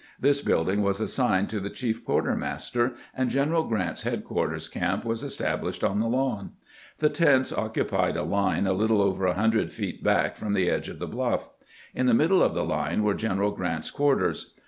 [0.19, 5.83] This building was assigned to the chief quartermaster, and General Grant's headquarters camp was established
[5.83, 6.53] on the lawn.
[6.97, 10.89] The tents occupied a line a little over a hundred feet back from the edge
[10.89, 11.49] of the bluff.
[11.93, 14.55] In the middle of the line were General Grant's quarters.